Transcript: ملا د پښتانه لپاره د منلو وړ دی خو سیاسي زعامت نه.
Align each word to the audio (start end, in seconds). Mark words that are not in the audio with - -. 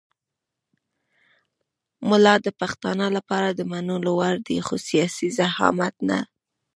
ملا 2.09 2.35
د 2.45 2.47
پښتانه 2.59 3.05
لپاره 3.17 3.49
د 3.51 3.59
منلو 3.71 4.11
وړ 4.19 4.35
دی 4.47 4.57
خو 4.65 4.75
سیاسي 4.87 5.27
زعامت 5.37 5.95
نه. 6.09 6.19